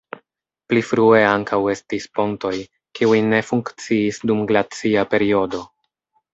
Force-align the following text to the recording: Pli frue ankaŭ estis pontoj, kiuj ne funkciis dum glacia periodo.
Pli 0.71 0.79
frue 0.91 1.19
ankaŭ 1.31 1.59
estis 1.73 2.07
pontoj, 2.21 2.53
kiuj 3.01 3.21
ne 3.29 3.45
funkciis 3.53 4.21
dum 4.33 4.45
glacia 4.53 5.07
periodo. 5.15 5.67